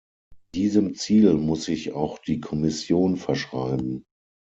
Diesem 0.55 0.95
Ziel 0.95 1.35
muss 1.35 1.65
sich 1.65 1.91
auch 1.93 2.17
die 2.17 2.39
Kommission 2.39 3.17
verschreiben. 3.17 4.03